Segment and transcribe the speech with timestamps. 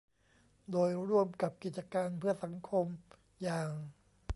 [0.71, 2.85] โดยร่วมกับกิจการเพื่อสังคม
[3.41, 3.69] อย่าง